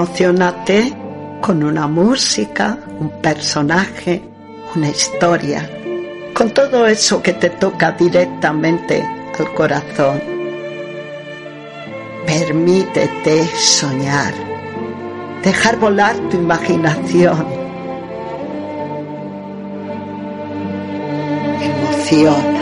Emocionate 0.00 0.94
con 1.42 1.62
una 1.62 1.86
música, 1.86 2.78
un 2.98 3.10
personaje, 3.20 4.22
una 4.74 4.88
historia, 4.88 5.68
con 6.32 6.48
todo 6.54 6.86
eso 6.86 7.22
que 7.22 7.34
te 7.34 7.50
toca 7.50 7.92
directamente 7.92 9.06
al 9.38 9.52
corazón. 9.52 10.22
Permítete 12.26 13.44
soñar, 13.58 14.32
dejar 15.44 15.78
volar 15.78 16.16
tu 16.30 16.38
imaginación. 16.38 17.46
Emocionate. 21.60 22.59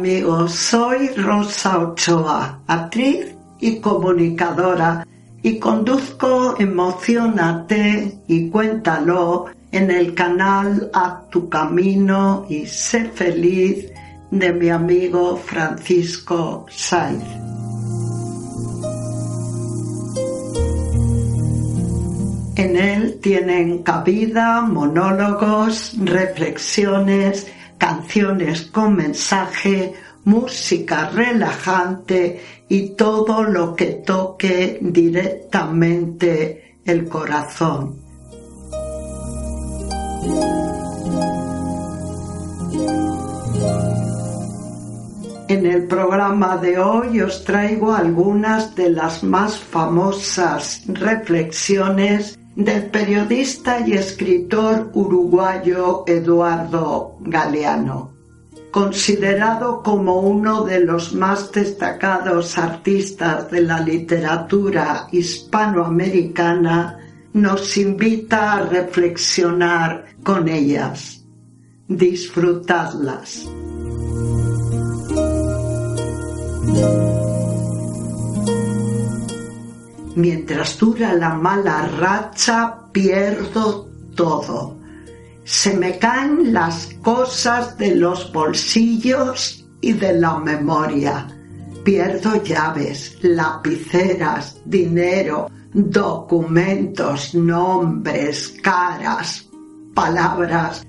Amigos, 0.00 0.54
soy 0.54 1.08
Rosa 1.08 1.78
Ochoa, 1.78 2.62
actriz 2.66 3.36
y 3.58 3.80
comunicadora 3.80 5.06
y 5.42 5.58
conduzco 5.58 6.54
Emocionate 6.58 8.18
y 8.26 8.48
Cuéntalo 8.48 9.48
en 9.70 9.90
el 9.90 10.14
canal 10.14 10.90
A 10.94 11.28
Tu 11.30 11.50
Camino 11.50 12.46
y 12.48 12.64
Sé 12.64 13.10
Feliz 13.10 13.92
de 14.30 14.52
mi 14.54 14.70
amigo 14.70 15.36
Francisco 15.36 16.64
Saiz. 16.70 17.22
En 22.56 22.76
él 22.76 23.18
tienen 23.20 23.82
cabida 23.82 24.62
monólogos, 24.62 25.94
reflexiones, 25.98 27.46
canciones 27.80 28.62
con 28.70 28.94
mensaje, 28.94 29.94
música 30.24 31.08
relajante 31.08 32.40
y 32.68 32.90
todo 32.90 33.42
lo 33.42 33.74
que 33.74 33.86
toque 33.86 34.78
directamente 34.82 36.76
el 36.84 37.08
corazón. 37.08 37.98
En 45.48 45.66
el 45.66 45.88
programa 45.88 46.58
de 46.58 46.78
hoy 46.78 47.22
os 47.22 47.44
traigo 47.44 47.92
algunas 47.92 48.76
de 48.76 48.90
las 48.90 49.24
más 49.24 49.58
famosas 49.58 50.82
reflexiones 50.86 52.38
del 52.54 52.86
periodista 52.90 53.86
y 53.86 53.92
escritor 53.92 54.90
uruguayo 54.94 56.04
Eduardo 56.06 57.16
Galeano. 57.20 58.12
Considerado 58.70 59.82
como 59.82 60.20
uno 60.20 60.64
de 60.64 60.80
los 60.84 61.14
más 61.14 61.50
destacados 61.50 62.56
artistas 62.56 63.50
de 63.50 63.62
la 63.62 63.80
literatura 63.80 65.08
hispanoamericana, 65.10 66.98
nos 67.32 67.76
invita 67.76 68.52
a 68.52 68.66
reflexionar 68.66 70.06
con 70.22 70.48
ellas. 70.48 71.24
Disfrutadlas. 71.88 73.48
Mientras 80.20 80.76
dura 80.76 81.14
la 81.14 81.30
mala 81.30 81.86
racha, 81.98 82.76
pierdo 82.92 83.88
todo. 84.14 84.76
Se 85.44 85.72
me 85.72 85.98
caen 85.98 86.52
las 86.52 86.90
cosas 87.02 87.78
de 87.78 87.94
los 87.94 88.30
bolsillos 88.30 89.64
y 89.80 89.94
de 89.94 90.20
la 90.20 90.38
memoria. 90.38 91.26
Pierdo 91.84 92.42
llaves, 92.42 93.16
lapiceras, 93.22 94.60
dinero, 94.66 95.48
documentos, 95.72 97.34
nombres, 97.34 98.56
caras, 98.62 99.48
palabras. 99.94 100.86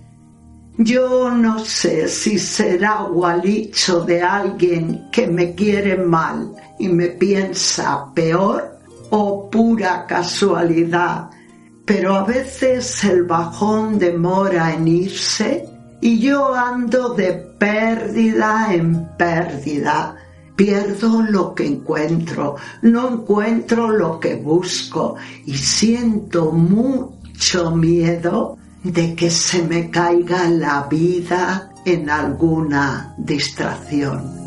Yo 0.78 1.31
no 1.31 1.58
sé 1.59 2.09
si 2.09 2.38
será 2.38 3.03
gualicho 3.03 4.02
de 4.02 4.22
alguien 4.22 5.09
que 5.09 5.25
me 5.25 5.56
quiere 5.56 5.96
mal 5.96 6.52
y 6.78 6.90
me 6.90 7.08
piensa 7.08 8.12
peor 8.14 8.71
o 9.12 9.50
pura 9.50 10.06
casualidad, 10.08 11.30
pero 11.86 12.16
a 12.16 12.24
veces 12.24 13.04
el 13.04 13.24
bajón 13.24 14.00
demora 14.00 14.74
en 14.74 14.88
irse 14.88 15.66
y 16.02 16.20
yo 16.20 16.54
ando 16.54 17.14
de 17.14 17.34
pérdida 17.34 18.74
en 18.74 19.08
pérdida. 19.18 20.16
Pierdo 20.56 21.24
lo 21.24 21.56
que 21.56 21.66
encuentro, 21.66 22.56
no 22.84 23.10
encuentro 23.10 23.90
lo 23.90 24.20
que 24.20 24.36
busco 24.36 25.16
y 25.46 25.56
siento 25.56 26.52
mucho 26.52 27.72
miedo 27.72 28.58
de 28.84 29.16
que 29.16 29.32
se 29.32 29.64
me 29.64 29.90
caiga 29.90 30.48
la 30.50 30.84
vida 30.84 31.72
en 31.86 32.10
alguna 32.10 33.16
distracción 33.18 34.41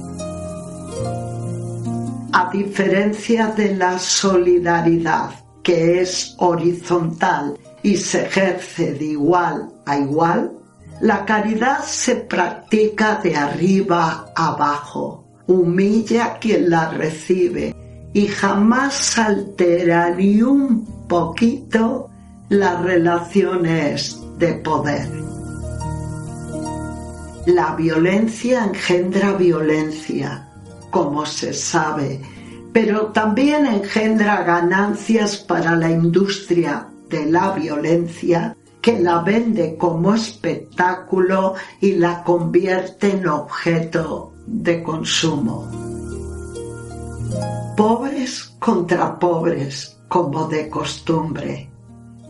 a 2.35 2.51
diferencia 2.51 3.47
de 3.47 3.77
la 3.77 3.97
solidaridad, 3.97 5.31
que 5.63 6.01
es 6.01 6.35
horizontal 6.39 7.57
y 7.81 7.97
se 7.97 8.25
ejerce 8.25 8.95
de 8.95 9.05
igual 9.05 9.69
a 9.87 9.99
igual, 9.99 10.53
la 11.01 11.25
caridad 11.25 11.85
se 11.85 12.17
practica 12.17 13.21
de 13.23 13.37
arriba 13.37 14.33
abajo, 14.35 15.25
humilla 15.47 16.25
a 16.25 16.39
quien 16.41 16.71
la 16.71 16.91
recibe 16.91 17.73
y 18.13 18.27
jamás 18.27 19.17
altera 19.17 20.11
ni 20.11 20.43
un 20.43 21.07
poquito 21.07 22.11
las 22.49 22.83
relaciones 22.83 24.21
de 24.39 24.55
poder. 24.55 25.09
La 27.47 27.77
violencia 27.77 28.65
engendra 28.65 29.35
violencia 29.35 30.49
como 30.95 31.27
se 31.27 31.53
sabe, 31.53 32.21
pero 32.73 33.07
también 33.07 33.67
engendra 33.67 34.45
ganancias 34.45 35.37
para 35.39 35.75
la 35.75 35.91
industria 35.91 36.87
de 37.09 37.27
la 37.27 37.51
violencia 37.51 38.57
que 38.81 39.01
la 39.01 39.19
vende 39.19 39.77
como 39.77 40.15
espectáculo 40.15 41.55
y 41.81 41.95
la 41.95 42.23
convierte 42.23 43.11
en 43.11 43.27
objeto 43.27 44.35
de 44.47 44.85
consumo. 44.85 45.69
Pobres 47.77 48.55
contra 48.61 49.19
pobres, 49.19 49.99
como 50.07 50.47
de 50.47 50.69
costumbre. 50.69 51.73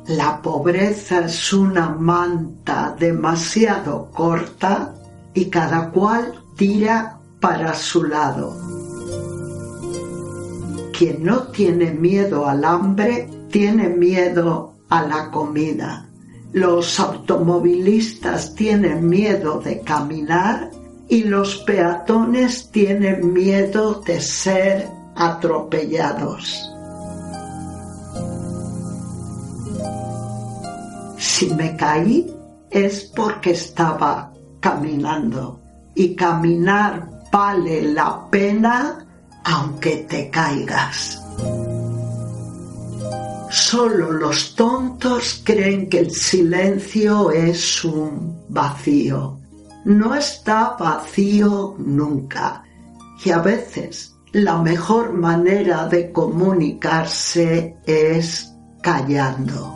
La 0.06 0.40
pobreza 0.40 1.26
es 1.26 1.52
una 1.52 1.90
manta 1.90 2.96
demasiado 2.98 4.10
corta 4.10 4.94
y 5.34 5.50
cada 5.50 5.90
cual 5.90 6.42
tira 6.56 7.13
para 7.44 7.74
su 7.74 8.04
lado. 8.04 8.56
Quien 10.96 11.22
no 11.22 11.42
tiene 11.48 11.92
miedo 11.92 12.48
al 12.48 12.64
hambre, 12.64 13.28
tiene 13.50 13.90
miedo 13.90 14.72
a 14.88 15.02
la 15.02 15.30
comida. 15.30 16.08
Los 16.54 16.98
automovilistas 16.98 18.54
tienen 18.54 19.10
miedo 19.10 19.60
de 19.60 19.80
caminar 19.80 20.70
y 21.06 21.24
los 21.24 21.58
peatones 21.66 22.70
tienen 22.70 23.34
miedo 23.34 24.00
de 24.00 24.22
ser 24.22 24.88
atropellados. 25.14 26.66
Si 31.18 31.52
me 31.54 31.76
caí 31.76 32.26
es 32.70 33.12
porque 33.14 33.50
estaba 33.50 34.32
caminando 34.60 35.60
y 35.94 36.16
caminar 36.16 37.12
vale 37.34 37.82
la 37.82 38.30
pena 38.30 39.04
aunque 39.42 40.06
te 40.08 40.30
caigas. 40.30 41.20
Solo 43.50 44.12
los 44.12 44.54
tontos 44.54 45.42
creen 45.44 45.88
que 45.88 45.98
el 45.98 46.12
silencio 46.12 47.32
es 47.32 47.84
un 47.84 48.44
vacío. 48.48 49.40
No 49.84 50.14
está 50.14 50.76
vacío 50.78 51.74
nunca. 51.78 52.62
Y 53.24 53.32
a 53.32 53.38
veces 53.38 54.14
la 54.30 54.58
mejor 54.58 55.12
manera 55.12 55.88
de 55.88 56.12
comunicarse 56.12 57.78
es 57.84 58.54
callando. 58.80 59.74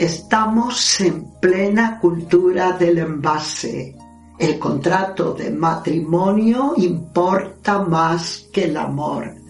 Estamos 0.00 1.00
en 1.00 1.30
plena 1.40 2.00
cultura 2.00 2.72
del 2.72 2.98
envase. 2.98 3.96
El 4.38 4.58
contrato 4.58 5.32
de 5.32 5.50
matrimonio 5.50 6.74
importa 6.76 7.82
más 7.82 8.48
que 8.52 8.64
el 8.64 8.76
amor 8.76 9.46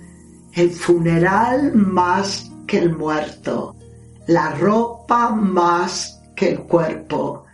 el 0.57 0.71
funeral 0.71 1.75
más 1.75 2.51
que 2.67 2.79
el 2.79 2.97
muerto, 2.97 3.77
la 4.27 4.53
ropa 4.53 5.29
más 5.29 6.23
que 6.35 6.53
el 6.53 6.61
cuerpo 6.61 7.45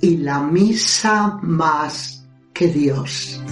y 0.00 0.16
la 0.16 0.40
misa 0.40 1.38
más 1.42 2.26
que 2.54 2.68
Dios. 2.68 3.42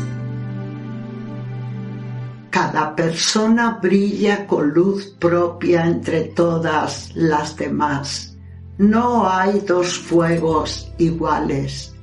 Cada 2.49 2.97
persona 2.97 3.79
brilla 3.83 4.47
con 4.47 4.71
luz 4.71 5.15
propia 5.19 5.85
entre 5.85 6.23
todas 6.23 7.15
las 7.15 7.57
demás. 7.57 8.35
No 8.79 9.29
hay 9.29 9.61
dos 9.61 9.99
fuegos 9.99 10.91
iguales. 10.97 11.94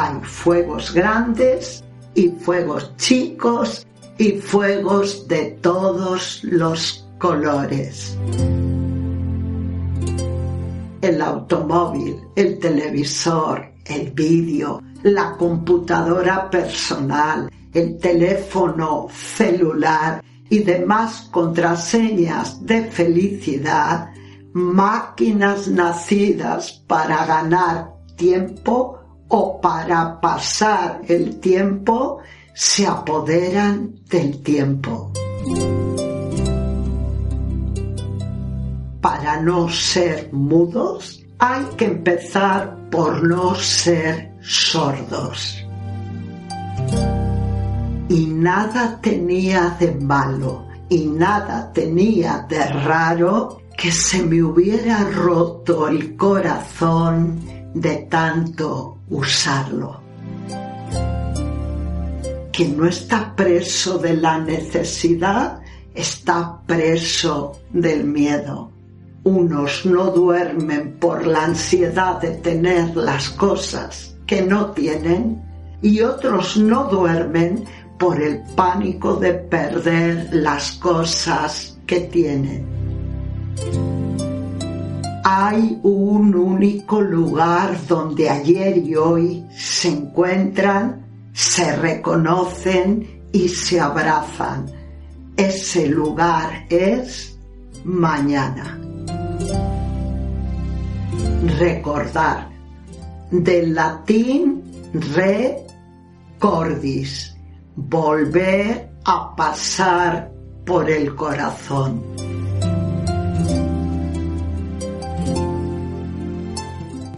Hay 0.00 0.20
fuegos 0.22 0.94
grandes 0.94 1.82
y 2.14 2.28
fuegos 2.28 2.96
chicos 2.98 3.84
y 4.16 4.30
fuegos 4.34 5.26
de 5.26 5.58
todos 5.60 6.44
los 6.44 7.04
colores. 7.18 8.16
El 11.00 11.20
automóvil, 11.20 12.16
el 12.36 12.60
televisor, 12.60 13.72
el 13.86 14.12
vídeo, 14.12 14.80
la 15.02 15.32
computadora 15.36 16.48
personal, 16.48 17.50
el 17.74 17.98
teléfono 17.98 19.08
celular 19.12 20.22
y 20.48 20.60
demás 20.60 21.28
contraseñas 21.32 22.64
de 22.64 22.84
felicidad, 22.84 24.10
máquinas 24.52 25.66
nacidas 25.66 26.84
para 26.86 27.26
ganar 27.26 27.94
tiempo 28.14 28.97
o 29.28 29.60
para 29.60 30.20
pasar 30.20 31.02
el 31.06 31.38
tiempo 31.40 32.18
se 32.54 32.86
apoderan 32.86 33.94
del 34.08 34.42
tiempo. 34.42 35.12
Para 39.00 39.40
no 39.40 39.68
ser 39.68 40.30
mudos 40.32 41.24
hay 41.38 41.64
que 41.76 41.84
empezar 41.84 42.76
por 42.90 43.22
no 43.22 43.54
ser 43.54 44.32
sordos. 44.40 45.64
Y 48.08 48.26
nada 48.26 48.98
tenía 49.00 49.76
de 49.78 49.92
malo 49.92 50.66
y 50.88 51.04
nada 51.06 51.70
tenía 51.72 52.46
de 52.48 52.64
raro 52.66 53.60
que 53.76 53.92
se 53.92 54.22
me 54.24 54.42
hubiera 54.42 55.04
roto 55.04 55.86
el 55.86 56.16
corazón 56.16 57.57
de 57.74 57.96
tanto 58.08 58.98
usarlo 59.10 60.08
quien 62.58 62.76
no 62.76 62.88
está 62.88 63.36
preso 63.36 63.98
de 63.98 64.14
la 64.16 64.36
necesidad 64.36 65.60
está 65.94 66.60
preso 66.66 67.60
del 67.70 68.02
miedo. 68.02 68.72
Unos 69.22 69.86
no 69.86 70.10
duermen 70.10 70.96
por 70.98 71.24
la 71.24 71.44
ansiedad 71.44 72.20
de 72.20 72.30
tener 72.30 72.96
las 72.96 73.30
cosas 73.30 74.16
que 74.26 74.42
no 74.42 74.72
tienen 74.72 75.40
y 75.82 76.00
otros 76.00 76.56
no 76.56 76.88
duermen 76.88 77.64
por 77.96 78.20
el 78.20 78.42
pánico 78.56 79.14
de 79.14 79.34
perder 79.34 80.30
las 80.32 80.72
cosas 80.72 81.78
que 81.86 82.00
tienen. 82.00 82.66
Hay 85.30 85.78
un 85.82 86.34
único 86.34 87.02
lugar 87.02 87.78
donde 87.86 88.30
ayer 88.30 88.78
y 88.78 88.96
hoy 88.96 89.46
se 89.50 89.88
encuentran 89.88 91.08
se 91.38 91.76
reconocen 91.76 93.28
y 93.32 93.48
se 93.48 93.78
abrazan. 93.78 94.66
Ese 95.36 95.86
lugar 95.86 96.66
es 96.68 97.38
mañana. 97.84 98.76
Recordar. 101.60 102.48
Del 103.30 103.72
latín 103.72 104.64
re 105.14 105.64
cordis. 106.40 107.36
Volver 107.76 108.90
a 109.04 109.36
pasar 109.36 110.32
por 110.66 110.90
el 110.90 111.14
corazón. 111.14 112.02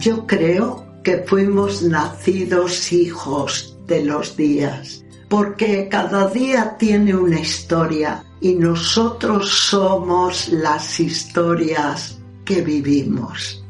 Yo 0.01 0.25
creo 0.25 0.83
que 1.03 1.17
fuimos 1.27 1.83
nacidos 1.83 2.91
hijos 2.91 3.77
de 3.85 4.03
los 4.03 4.35
días, 4.35 5.05
porque 5.29 5.87
cada 5.91 6.27
día 6.27 6.75
tiene 6.79 7.13
una 7.15 7.39
historia 7.39 8.23
y 8.41 8.55
nosotros 8.55 9.47
somos 9.69 10.49
las 10.49 10.99
historias 10.99 12.17
que 12.43 12.61
vivimos. 12.61 13.63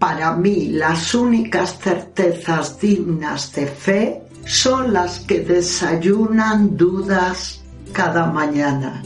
Para 0.00 0.34
mí 0.34 0.70
las 0.70 1.14
únicas 1.14 1.78
certezas 1.78 2.80
dignas 2.80 3.52
de 3.52 3.68
fe 3.68 4.22
son 4.44 4.92
las 4.92 5.20
que 5.20 5.42
desayunan 5.42 6.76
dudas 6.76 7.62
cada 7.92 8.26
mañana. 8.26 9.00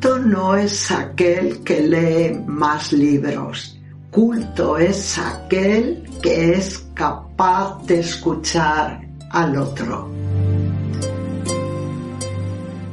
Culto 0.00 0.18
no 0.18 0.56
es 0.56 0.90
aquel 0.90 1.62
que 1.62 1.82
lee 1.82 2.42
más 2.46 2.90
libros, 2.90 3.78
Culto 4.10 4.78
es 4.78 5.18
aquel 5.18 6.08
que 6.22 6.54
es 6.54 6.86
capaz 6.94 7.82
de 7.84 8.00
escuchar 8.00 9.06
al 9.30 9.58
otro. 9.58 10.08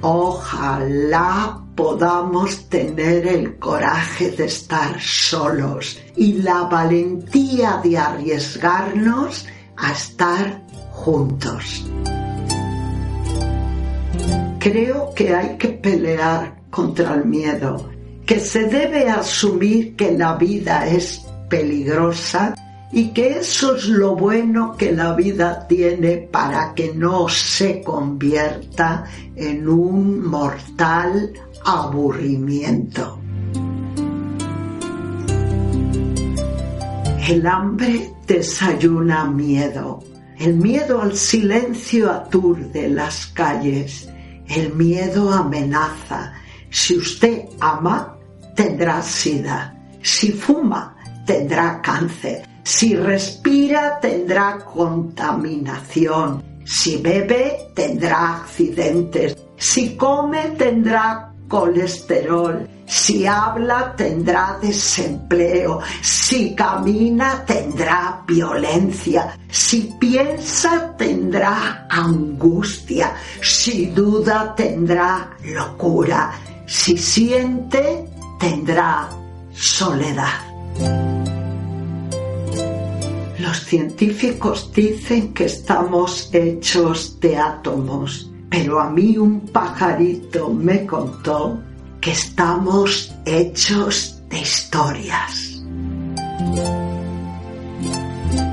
Ojalá 0.02 1.64
podamos 1.76 2.68
tener 2.68 3.26
el 3.26 3.58
coraje 3.58 4.32
de 4.32 4.44
estar 4.48 5.00
solos 5.00 5.98
y 6.18 6.34
la 6.42 6.64
valentía 6.64 7.80
de 7.82 7.98
arriesgarnos 7.98 9.46
a 9.78 9.94
estar 9.94 10.62
juntos. 10.92 11.86
Creo 14.60 15.14
que 15.16 15.34
hay 15.34 15.58
que 15.58 15.70
pelear 15.70 16.57
contra 16.70 17.16
el 17.16 17.26
miedo 17.26 17.98
que 18.28 18.42
se 18.42 18.66
debe 18.66 19.10
asumir 19.10 19.96
que 19.96 20.12
la 20.12 20.36
vida 20.36 20.86
es 20.86 21.26
peligrosa 21.50 22.54
y 22.92 23.08
que 23.12 23.40
eso 23.40 23.78
es 23.78 23.86
lo 23.86 24.18
bueno 24.18 24.76
que 24.78 24.92
la 24.92 25.14
vida 25.14 25.66
tiene 25.66 26.18
para 26.18 26.74
que 26.74 26.94
no 26.94 27.30
se 27.30 27.82
convierta 27.82 29.06
en 29.34 29.68
un 29.70 30.28
mortal 30.28 31.32
aburrimiento. 31.64 33.18
El 37.30 37.48
hambre 37.48 38.12
desayuna 38.28 39.24
miedo. 39.24 40.04
El 40.38 40.56
miedo 40.56 41.02
al 41.02 41.16
silencio 41.16 42.12
aturde 42.12 42.90
las 42.90 43.28
calles. 43.28 44.10
El 44.48 44.74
miedo 44.74 45.32
amenaza. 45.32 46.34
Si 46.80 46.96
usted 46.96 47.50
ama, 47.60 48.16
tendrá 48.56 49.02
sida. 49.02 49.74
Si 50.00 50.32
fuma, 50.32 50.96
tendrá 51.26 51.82
cáncer. 51.82 52.48
Si 52.64 52.96
respira, 52.96 54.00
tendrá 54.00 54.60
contaminación. 54.60 56.44
Si 56.64 56.98
bebe, 56.98 57.72
tendrá 57.74 58.38
accidentes. 58.38 59.36
Si 59.58 59.98
come, 59.98 60.50
tendrá 60.56 61.34
colesterol. 61.50 62.70
Si 62.86 63.26
habla, 63.26 63.96
tendrá 63.96 64.60
desempleo. 64.62 65.82
Si 66.02 66.54
camina, 66.54 67.44
tendrá 67.44 68.24
violencia. 68.28 69.36
Si 69.50 69.96
piensa, 70.00 70.96
tendrá 70.96 71.88
angustia. 71.90 73.16
Si 73.42 73.88
duda, 73.88 74.54
tendrá 74.56 75.32
locura 75.44 76.32
Si 76.68 76.98
siente, 76.98 78.06
tendrá 78.42 79.10
soledad. 79.54 80.42
Los 83.40 83.64
científicos 83.64 84.70
dicen 84.74 85.34
que 85.34 85.46
estamos 85.46 86.30
hechos 86.34 87.18
de 87.22 87.38
átomos, 87.38 88.30
pero 88.50 88.82
a 88.82 88.90
mí 88.90 89.18
un 89.18 89.48
pajarito 89.48 90.50
me 90.50 90.86
contó 90.86 91.58
que 92.02 92.12
estamos 92.12 93.16
hechos 93.26 94.22
de 94.30 94.42
historias. 94.42 95.62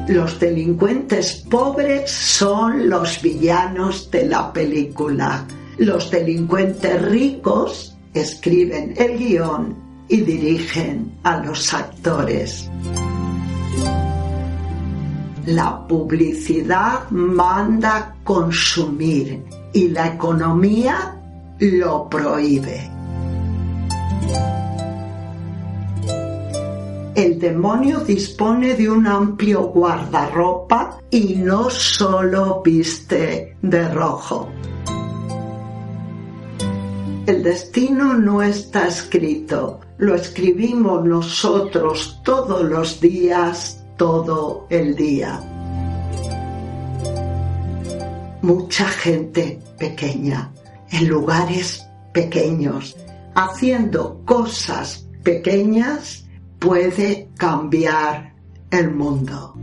Los 0.06 0.38
delincuentes 0.38 1.44
pobres 1.50 2.12
son 2.12 2.88
los 2.88 3.20
villanos 3.20 4.08
de 4.12 4.26
la 4.26 4.52
película. 4.52 5.44
Los 5.78 6.12
delincuentes 6.12 7.02
ricos 7.02 7.93
escriben 8.14 8.94
el 8.96 9.18
guion 9.18 9.76
y 10.08 10.20
dirigen 10.20 11.12
a 11.24 11.38
los 11.38 11.74
actores. 11.74 12.70
La 15.46 15.86
publicidad 15.86 17.10
manda 17.10 18.14
consumir 18.24 19.44
y 19.72 19.88
la 19.88 20.06
economía 20.06 21.20
lo 21.58 22.08
prohíbe. 22.08 22.90
El 27.14 27.38
demonio 27.38 28.00
dispone 28.00 28.74
de 28.74 28.90
un 28.90 29.06
amplio 29.06 29.68
guardarropa 29.68 30.98
y 31.10 31.36
no 31.36 31.70
solo 31.70 32.60
viste 32.64 33.56
de 33.62 33.88
rojo. 33.88 34.48
El 37.26 37.42
destino 37.42 38.12
no 38.12 38.42
está 38.42 38.86
escrito, 38.86 39.80
lo 39.96 40.14
escribimos 40.14 41.06
nosotros 41.06 42.20
todos 42.22 42.62
los 42.62 43.00
días, 43.00 43.82
todo 43.96 44.66
el 44.68 44.94
día. 44.94 45.40
Mucha 48.42 48.84
gente 48.84 49.58
pequeña, 49.78 50.52
en 50.90 51.08
lugares 51.08 51.86
pequeños, 52.12 52.94
haciendo 53.34 54.20
cosas 54.26 55.08
pequeñas, 55.22 56.26
puede 56.58 57.30
cambiar 57.38 58.34
el 58.70 58.90
mundo. 58.90 59.54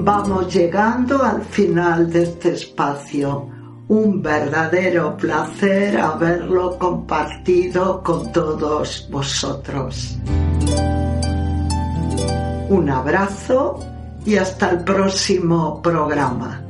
Vamos 0.00 0.54
llegando 0.54 1.22
al 1.22 1.42
final 1.42 2.10
de 2.10 2.22
este 2.22 2.54
espacio. 2.54 3.48
Un 3.88 4.22
verdadero 4.22 5.16
placer 5.16 5.98
haberlo 5.98 6.78
compartido 6.78 8.02
con 8.02 8.30
todos 8.30 9.08
vosotros. 9.10 10.18
Un 12.68 12.90
abrazo 12.90 13.78
y 14.24 14.36
hasta 14.36 14.70
el 14.70 14.84
próximo 14.84 15.82
programa. 15.82 16.67